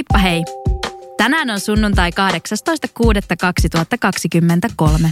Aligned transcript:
Heippa 0.00 0.18
hei! 0.18 0.44
Tänään 1.16 1.50
on 1.50 1.60
sunnuntai 1.60 2.10
18.6.2023. 2.10 5.08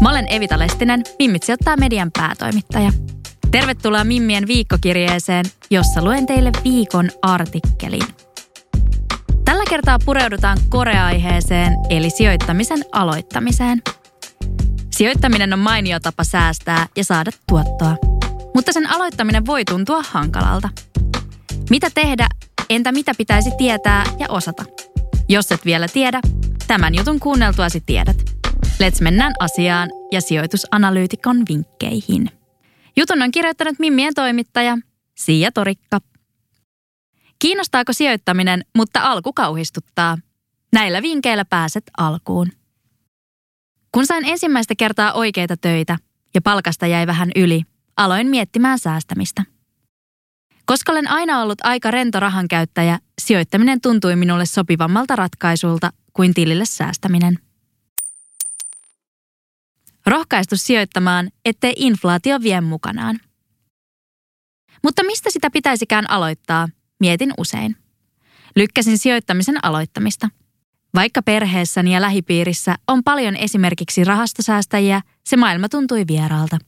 Mä 0.00 0.10
olen 0.10 0.32
Evita 0.32 0.58
Lestinen, 0.58 1.02
Mimmit 1.18 1.42
ottaa 1.52 1.76
median 1.76 2.10
päätoimittaja. 2.18 2.92
Tervetuloa 3.50 4.04
Mimmien 4.04 4.46
viikkokirjeeseen, 4.46 5.44
jossa 5.70 6.04
luen 6.04 6.26
teille 6.26 6.50
viikon 6.64 7.10
artikkelin. 7.22 8.02
Tällä 9.44 9.64
kertaa 9.68 9.98
pureudutaan 10.04 10.58
koreaiheeseen 10.68 11.72
eli 11.90 12.10
sijoittamisen 12.10 12.84
aloittamiseen. 12.92 13.82
Sijoittaminen 14.90 15.52
on 15.52 15.58
mainio 15.58 16.00
tapa 16.00 16.24
säästää 16.24 16.86
ja 16.96 17.04
saada 17.04 17.30
tuottoa, 17.48 17.96
mutta 18.54 18.72
sen 18.72 18.90
aloittaminen 18.90 19.46
voi 19.46 19.64
tuntua 19.64 20.02
hankalalta. 20.10 20.68
Mitä 21.70 21.90
tehdä, 21.94 22.28
entä 22.70 22.92
mitä 22.92 23.12
pitäisi 23.18 23.50
tietää 23.58 24.04
ja 24.18 24.26
osata? 24.28 24.64
Jos 25.28 25.52
et 25.52 25.64
vielä 25.64 25.88
tiedä, 25.88 26.20
tämän 26.66 26.94
jutun 26.94 27.20
kuunneltuasi 27.20 27.80
tiedät. 27.86 28.16
Let's 28.56 29.02
mennään 29.02 29.32
asiaan 29.38 29.90
ja 30.12 30.20
sijoitusanalyytikon 30.20 31.42
vinkkeihin. 31.48 32.30
Jutun 32.96 33.22
on 33.22 33.30
kirjoittanut 33.30 33.78
Mimmien 33.78 34.14
toimittaja 34.14 34.78
Siia 35.18 35.52
Torikka. 35.52 36.00
Kiinnostaako 37.38 37.92
sijoittaminen, 37.92 38.64
mutta 38.76 39.00
alku 39.00 39.32
kauhistuttaa? 39.32 40.18
Näillä 40.72 41.02
vinkkeillä 41.02 41.44
pääset 41.44 41.84
alkuun. 41.98 42.48
Kun 43.92 44.06
sain 44.06 44.24
ensimmäistä 44.24 44.74
kertaa 44.74 45.12
oikeita 45.12 45.56
töitä 45.56 45.98
ja 46.34 46.40
palkasta 46.40 46.86
jäi 46.86 47.06
vähän 47.06 47.30
yli, 47.36 47.62
aloin 47.96 48.26
miettimään 48.26 48.78
säästämistä. 48.78 49.42
Koska 50.70 50.92
olen 50.92 51.10
aina 51.10 51.42
ollut 51.42 51.58
aika 51.62 51.90
rento 51.90 52.20
rahankäyttäjä, 52.20 52.98
sijoittaminen 53.22 53.80
tuntui 53.80 54.16
minulle 54.16 54.46
sopivammalta 54.46 55.16
ratkaisulta 55.16 55.92
kuin 56.12 56.34
tilille 56.34 56.64
säästäminen. 56.64 57.38
Rohkaistu 60.06 60.56
sijoittamaan, 60.56 61.30
ettei 61.44 61.72
inflaatio 61.76 62.40
vie 62.42 62.60
mukanaan. 62.60 63.20
Mutta 64.82 65.04
mistä 65.04 65.30
sitä 65.30 65.50
pitäisikään 65.50 66.10
aloittaa, 66.10 66.68
mietin 67.00 67.32
usein. 67.38 67.76
Lykkäsin 68.56 68.98
sijoittamisen 68.98 69.64
aloittamista. 69.64 70.28
Vaikka 70.94 71.22
perheessäni 71.22 71.94
ja 71.94 72.00
lähipiirissä 72.00 72.74
on 72.88 73.04
paljon 73.04 73.36
esimerkiksi 73.36 74.04
rahastosäästäjiä, 74.04 75.00
se 75.24 75.36
maailma 75.36 75.68
tuntui 75.68 76.04
vieraalta. 76.08 76.58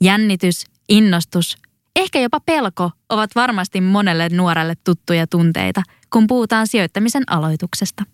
Jännitys, 0.00 0.64
innostus, 0.88 1.67
ehkä 1.98 2.20
jopa 2.20 2.40
pelko 2.40 2.90
ovat 3.08 3.30
varmasti 3.34 3.80
monelle 3.80 4.28
nuorelle 4.28 4.74
tuttuja 4.84 5.26
tunteita, 5.26 5.82
kun 6.12 6.26
puhutaan 6.26 6.66
sijoittamisen 6.66 7.22
aloituksesta. 7.26 8.04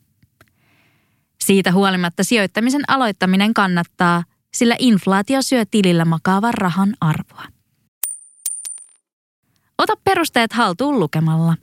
Siitä 1.45 1.73
huolimatta 1.73 2.25
sijoittamisen 2.25 2.83
aloittaminen 2.89 3.55
kannattaa, 3.55 4.25
sillä 4.55 4.77
inflaatio 4.79 5.43
syö 5.43 5.65
tilillä 5.71 6.05
makaavan 6.05 6.55
rahan 6.55 6.95
arvoa. 7.01 7.45
Ota 9.79 9.93
perusteet 10.05 10.53
haltuun 10.53 11.01
lukemalla. 11.01 11.57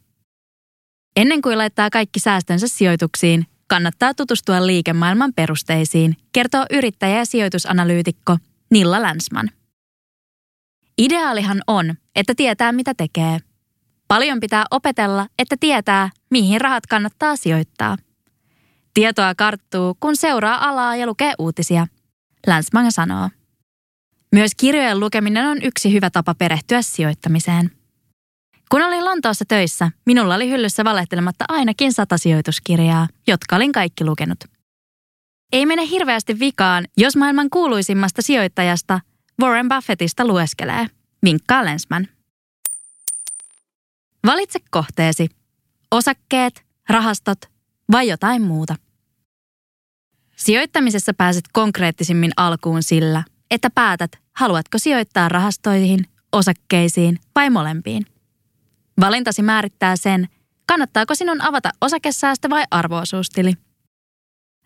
Ennen 1.15 1.41
kuin 1.41 1.57
laittaa 1.57 1.89
kaikki 1.89 2.19
säästönsä 2.19 2.67
sijoituksiin, 2.67 3.47
kannattaa 3.67 4.13
tutustua 4.13 4.67
liikemaailman 4.67 5.33
perusteisiin, 5.33 6.17
kertoo 6.33 6.65
yrittäjä 6.71 7.17
ja 7.17 7.25
sijoitusanalyytikko 7.25 8.37
Nilla 8.69 9.01
Länsman. 9.01 9.49
Ideaalihan 11.01 11.61
on, 11.67 11.93
että 12.15 12.33
tietää 12.35 12.71
mitä 12.71 12.93
tekee. 12.93 13.39
Paljon 14.07 14.39
pitää 14.39 14.65
opetella, 14.71 15.27
että 15.39 15.55
tietää, 15.59 16.09
mihin 16.29 16.61
rahat 16.61 16.87
kannattaa 16.87 17.35
sijoittaa. 17.35 17.97
Tietoa 18.93 19.35
karttuu, 19.35 19.97
kun 19.99 20.15
seuraa 20.15 20.69
alaa 20.69 20.95
ja 20.95 21.05
lukee 21.05 21.33
uutisia. 21.39 21.87
Länsman 22.47 22.91
sanoo. 22.91 23.29
Myös 24.31 24.51
kirjojen 24.57 24.99
lukeminen 24.99 25.45
on 25.45 25.61
yksi 25.63 25.93
hyvä 25.93 26.09
tapa 26.09 26.35
perehtyä 26.35 26.81
sijoittamiseen. 26.81 27.71
Kun 28.71 28.81
olin 28.81 29.05
Lontoossa 29.05 29.45
töissä, 29.47 29.91
minulla 30.05 30.35
oli 30.35 30.49
hyllyssä 30.49 30.83
valehtelematta 30.83 31.45
ainakin 31.49 31.93
sata 31.93 32.17
sijoituskirjaa, 32.17 33.07
jotka 33.27 33.55
olin 33.55 33.71
kaikki 33.71 34.05
lukenut. 34.05 34.39
Ei 35.51 35.65
mene 35.65 35.87
hirveästi 35.87 36.39
vikaan, 36.39 36.85
jos 36.97 37.15
maailman 37.15 37.49
kuuluisimmasta 37.49 38.21
sijoittajasta 38.21 38.99
Warren 39.39 39.69
Buffettista 39.69 40.27
lueskelee. 40.27 40.87
Vinkkaa 41.23 41.65
Lensman. 41.65 42.07
Valitse 44.25 44.59
kohteesi. 44.69 45.29
Osakkeet, 45.91 46.65
rahastot 46.89 47.39
vai 47.91 48.07
jotain 48.07 48.41
muuta. 48.41 48.75
Sijoittamisessa 50.35 51.13
pääset 51.13 51.45
konkreettisimmin 51.53 52.31
alkuun 52.37 52.83
sillä, 52.83 53.23
että 53.51 53.69
päätät, 53.69 54.11
haluatko 54.33 54.77
sijoittaa 54.77 55.29
rahastoihin, 55.29 56.05
osakkeisiin 56.31 57.19
vai 57.35 57.49
molempiin. 57.49 58.05
Valintasi 58.99 59.41
määrittää 59.41 59.95
sen, 59.95 60.29
kannattaako 60.65 61.15
sinun 61.15 61.41
avata 61.41 61.69
osakesäästö 61.81 62.49
vai 62.49 62.63
arvoosuustili. 62.71 63.53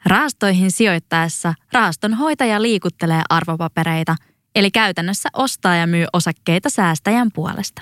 Rahastoihin 0.05 0.71
sijoittaessa 0.71 1.53
rahaston 1.73 2.13
hoitaja 2.13 2.61
liikuttelee 2.61 3.21
arvopapereita, 3.29 4.15
eli 4.55 4.71
käytännössä 4.71 5.29
ostaa 5.33 5.75
ja 5.75 5.87
myy 5.87 6.05
osakkeita 6.13 6.69
säästäjän 6.69 7.31
puolesta. 7.33 7.81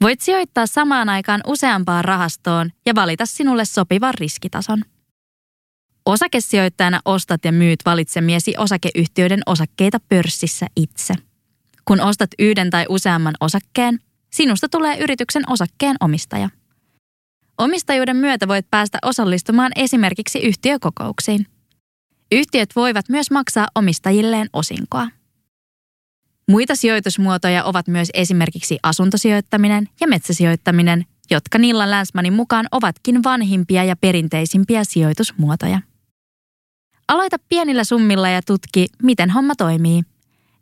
Voit 0.00 0.20
sijoittaa 0.20 0.66
samaan 0.66 1.08
aikaan 1.08 1.40
useampaan 1.46 2.04
rahastoon 2.04 2.70
ja 2.86 2.94
valita 2.94 3.26
sinulle 3.26 3.64
sopivan 3.64 4.14
riskitason. 4.14 4.82
Osakesijoittajana 6.06 7.00
ostat 7.04 7.44
ja 7.44 7.52
myyt 7.52 7.80
valitsemiesi 7.86 8.54
osakeyhtiöiden 8.58 9.40
osakkeita 9.46 10.00
pörssissä 10.08 10.66
itse. 10.76 11.14
Kun 11.84 12.00
ostat 12.00 12.30
yhden 12.38 12.70
tai 12.70 12.86
useamman 12.88 13.34
osakkeen, 13.40 13.98
sinusta 14.30 14.68
tulee 14.68 14.98
yrityksen 14.98 15.42
osakkeen 15.46 15.96
omistaja. 16.00 16.48
Omistajuuden 17.58 18.16
myötä 18.16 18.48
voit 18.48 18.66
päästä 18.70 18.98
osallistumaan 19.02 19.72
esimerkiksi 19.76 20.38
yhtiökokouksiin. 20.38 21.46
Yhtiöt 22.32 22.70
voivat 22.76 23.08
myös 23.08 23.30
maksaa 23.30 23.68
omistajilleen 23.74 24.48
osinkoa. 24.52 25.08
Muita 26.52 26.76
sijoitusmuotoja 26.76 27.64
ovat 27.64 27.88
myös 27.88 28.08
esimerkiksi 28.14 28.78
asuntosijoittaminen 28.82 29.88
ja 30.00 30.08
metsäsijoittaminen, 30.08 31.06
jotka 31.30 31.58
Nilla 31.58 31.90
Länsmanin 31.90 32.32
mukaan 32.32 32.66
ovatkin 32.72 33.22
vanhimpia 33.22 33.84
ja 33.84 33.96
perinteisimpiä 33.96 34.84
sijoitusmuotoja. 34.84 35.80
Aloita 37.08 37.36
pienillä 37.48 37.84
summilla 37.84 38.28
ja 38.28 38.42
tutki, 38.42 38.86
miten 39.02 39.30
homma 39.30 39.54
toimii. 39.54 40.02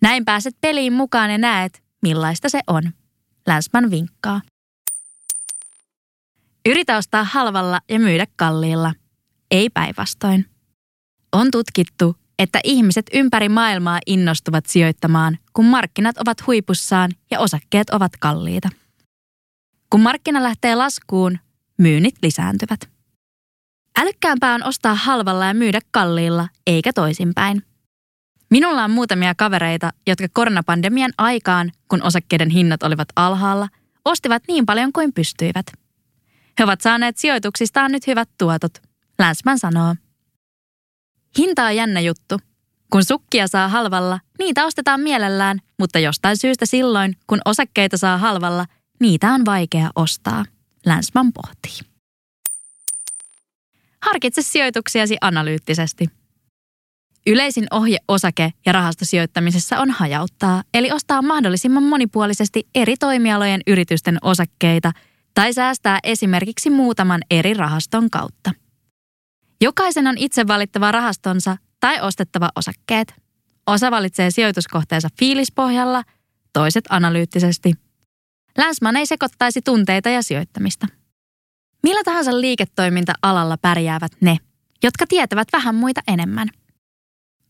Näin 0.03 0.25
pääset 0.25 0.57
peliin 0.61 0.93
mukaan 0.93 1.31
ja 1.31 1.39
näet, 1.39 1.83
millaista 2.03 2.49
se 2.49 2.61
on. 2.67 2.83
Länsman 3.47 3.91
vinkkaa. 3.91 4.41
Yritä 6.67 6.97
ostaa 6.97 7.25
halvalla 7.25 7.81
ja 7.89 7.99
myydä 7.99 8.27
kalliilla. 8.37 8.95
Ei 9.51 9.71
päinvastoin. 9.71 10.47
On 11.33 11.51
tutkittu, 11.51 12.17
että 12.41 12.61
ihmiset 12.65 13.07
ympäri 13.15 13.49
maailmaa 13.49 13.99
innostuvat 14.07 14.67
sijoittamaan, 14.67 15.39
kun 15.53 15.65
markkinat 15.65 16.19
ovat 16.19 16.47
huipussaan 16.47 17.11
ja 17.31 17.41
osakkeet 17.41 17.91
ovat 17.91 18.13
kalliita. 18.21 18.69
Kun 19.91 20.01
markkina 20.01 20.43
lähtee 20.43 20.75
laskuun, 20.75 21.39
myynnit 21.79 22.15
lisääntyvät. 22.23 22.89
Älykkäämpää 23.99 24.55
on 24.55 24.65
ostaa 24.65 24.95
halvalla 24.95 25.47
ja 25.47 25.55
myydä 25.55 25.81
kalliilla, 25.91 26.49
eikä 26.67 26.93
toisinpäin. 26.93 27.63
Minulla 28.51 28.85
on 28.85 28.91
muutamia 28.91 29.35
kavereita, 29.35 29.91
jotka 30.07 30.27
koronapandemian 30.33 31.13
aikaan, 31.19 31.73
kun 31.89 32.03
osakkeiden 32.03 32.51
hinnat 32.51 32.83
olivat 32.83 33.09
alhaalla, 33.17 33.69
ostivat 34.05 34.43
niin 34.49 34.67
paljon 34.67 34.93
kuin 34.93 35.13
pystyivät. 35.13 35.67
He 36.59 36.65
ovat 36.65 36.81
saaneet 36.81 37.19
sijoituksistaan 37.19 37.93
nyt 37.93 38.07
hyvät 38.07 38.29
tuotot, 38.39 38.73
Länsman 39.19 39.59
sanoo. 39.59 39.95
Hinta 41.39 41.65
on 41.65 41.77
jännä 41.77 42.01
juttu. 42.01 42.41
Kun 42.91 43.05
sukkia 43.05 43.49
saa 43.49 43.69
halvalla, 43.69 44.21
niitä 44.39 44.65
ostetaan 44.65 45.01
mielellään, 45.01 45.59
mutta 45.79 45.99
jostain 45.99 46.37
syystä 46.37 46.67
silloin, 46.67 47.17
kun 47.27 47.39
osakkeita 47.45 47.97
saa 47.97 48.19
halvalla, 48.19 48.67
niitä 49.01 49.33
on 49.33 49.45
vaikea 49.45 49.91
ostaa. 49.97 50.45
Länsman 50.87 51.33
pohtii. 51.33 51.91
Harkitse 54.03 54.43
sijoituksiasi 54.43 55.17
analyyttisesti. 55.21 56.11
Yleisin 57.27 57.67
ohje 57.71 57.99
osake- 58.09 58.53
ja 58.67 58.73
rahastosijoittamisessa 58.73 59.79
on 59.79 59.91
hajauttaa, 59.91 60.63
eli 60.75 60.93
ostaa 60.93 61.23
mahdollisimman 61.23 61.83
monipuolisesti 61.83 62.69
eri 62.75 62.97
toimialojen 62.97 63.61
yritysten 63.67 64.19
osakkeita 64.23 64.93
tai 65.35 65.53
säästää 65.53 65.99
esimerkiksi 66.05 66.71
muutaman 66.71 67.21
eri 67.31 67.55
rahaston 67.55 68.11
kautta. 68.11 68.51
Jokaisen 69.61 70.07
on 70.07 70.19
itse 70.19 70.47
valittava 70.47 70.93
rahastonsa 70.93 71.57
tai 71.81 72.01
ostettava 72.01 72.51
osakkeet. 72.57 73.15
Osa 73.67 73.91
valitsee 73.91 74.31
sijoituskohteensa 74.31 75.09
fiilispohjalla, 75.19 76.03
toiset 76.53 76.85
analyyttisesti. 76.89 77.73
Länsman 78.59 78.97
ei 78.97 79.07
sekoittaisi 79.07 79.63
tunteita 79.63 80.09
ja 80.09 80.23
sijoittamista. 80.23 80.87
Millä 81.83 82.05
tahansa 82.05 82.41
liiketoiminta-alalla 82.41 83.57
pärjäävät 83.57 84.13
ne, 84.21 84.37
jotka 84.83 85.07
tietävät 85.07 85.49
vähän 85.53 85.75
muita 85.75 86.01
enemmän. 86.09 86.49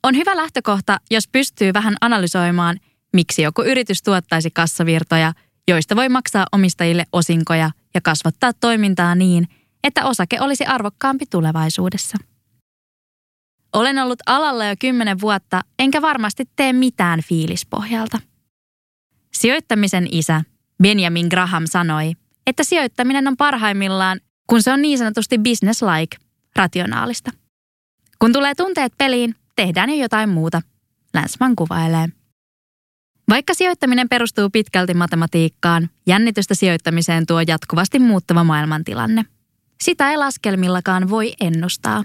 On 0.03 0.17
hyvä 0.17 0.37
lähtökohta, 0.37 1.01
jos 1.11 1.29
pystyy 1.29 1.73
vähän 1.73 1.97
analysoimaan, 2.01 2.81
miksi 3.13 3.43
joku 3.43 3.63
yritys 3.63 4.03
tuottaisi 4.03 4.51
kassavirtoja, 4.51 5.33
joista 5.69 5.97
voi 5.97 6.09
maksaa 6.09 6.47
omistajille 6.53 7.05
osinkoja 7.13 7.71
ja 7.95 8.01
kasvattaa 8.01 8.53
toimintaa 8.53 9.15
niin, 9.15 9.49
että 9.85 10.07
osake 10.07 10.41
olisi 10.41 10.65
arvokkaampi 10.65 11.25
tulevaisuudessa. 11.31 12.19
Olen 13.73 13.99
ollut 13.99 14.19
alalla 14.27 14.65
jo 14.65 14.75
kymmenen 14.81 15.21
vuotta, 15.21 15.61
enkä 15.79 16.03
varmasti 16.03 16.49
tee 16.57 16.73
mitään 16.73 17.21
fiilispohjalta. 17.23 18.21
Sijoittamisen 19.33 20.09
isä, 20.11 20.43
Benjamin 20.83 21.27
Graham 21.27 21.63
sanoi, 21.67 22.13
että 22.47 22.65
sijoittaminen 22.65 23.29
on 23.29 23.37
parhaimmillaan, 23.37 24.21
kun 24.47 24.63
se 24.63 24.73
on 24.73 24.83
niin 24.83 24.99
sanotusti 24.99 25.39
business-like, 25.39 26.17
rationaalista. 26.57 27.31
Kun 28.19 28.33
tulee 28.33 28.55
tunteet 28.55 28.93
peliin, 28.99 29.35
tehdään 29.57 29.91
jo 29.91 29.97
jotain 29.97 30.29
muuta, 30.29 30.63
Länsman 31.15 31.57
kuvailee. 31.57 32.09
Vaikka 33.29 33.55
sijoittaminen 33.55 34.09
perustuu 34.09 34.51
pitkälti 34.51 34.95
matematiikkaan, 34.95 35.91
jännitystä 36.07 36.55
sijoittamiseen 36.55 37.27
tuo 37.27 37.41
jatkuvasti 37.41 37.99
muuttuva 37.99 38.45
maailmantilanne. 38.45 39.25
Sitä 39.81 40.11
ei 40.11 40.17
laskelmillakaan 40.17 41.11
voi 41.11 41.33
ennustaa. 41.41 42.05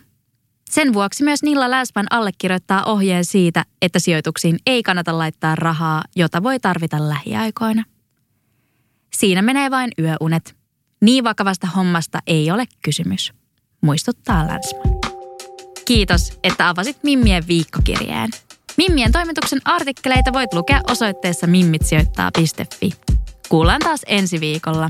Sen 0.69 0.93
vuoksi 0.93 1.23
myös 1.23 1.43
Nilla 1.43 1.69
Länsman 1.69 2.07
allekirjoittaa 2.09 2.83
ohjeen 2.83 3.25
siitä, 3.25 3.65
että 3.81 3.99
sijoituksiin 3.99 4.59
ei 4.65 4.83
kannata 4.83 5.17
laittaa 5.17 5.55
rahaa, 5.55 6.03
jota 6.15 6.43
voi 6.43 6.59
tarvita 6.59 7.09
lähiaikoina. 7.09 7.83
Siinä 9.13 9.41
menee 9.41 9.71
vain 9.71 9.91
yöunet. 9.99 10.55
Niin 11.01 11.23
vakavasta 11.23 11.67
hommasta 11.67 12.19
ei 12.27 12.51
ole 12.51 12.65
kysymys, 12.81 13.33
muistuttaa 13.81 14.47
Länsman. 14.47 14.95
Kiitos, 15.85 16.39
että 16.43 16.69
avasit 16.69 17.03
Mimmien 17.03 17.47
viikkokirjeen. 17.47 18.29
Mimmien 18.77 19.11
toimituksen 19.11 19.61
artikkeleita 19.65 20.33
voit 20.33 20.53
lukea 20.53 20.81
osoitteessa 20.89 21.47
mimmitsijoittaa.fi. 21.47 22.89
Kuullaan 23.49 23.81
taas 23.81 24.01
ensi 24.07 24.39
viikolla. 24.39 24.89